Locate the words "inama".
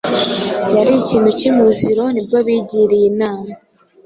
3.11-3.51